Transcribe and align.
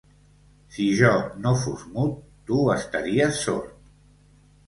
Si 0.75 0.85
jo 1.01 1.11
no 1.43 1.51
fos 1.65 1.83
mut, 1.97 2.15
tu 2.49 2.61
estaries 2.79 3.37
sord. 3.49 3.71